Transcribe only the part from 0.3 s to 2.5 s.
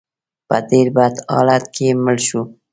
په ډېر بد حالت کې مړ شو.